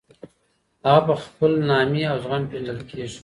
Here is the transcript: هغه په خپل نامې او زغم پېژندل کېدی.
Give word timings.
هغه 0.87 0.99
په 1.07 1.15
خپل 1.23 1.51
نامې 1.69 2.03
او 2.11 2.17
زغم 2.23 2.43
پېژندل 2.49 2.79
کېدی. 2.87 3.17